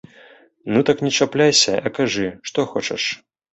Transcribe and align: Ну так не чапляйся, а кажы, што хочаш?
Ну 0.77 0.81
так 0.91 1.03
не 1.09 1.11
чапляйся, 1.19 1.77
а 1.85 1.93
кажы, 2.01 2.33
што 2.51 2.69
хочаш? 2.75 3.09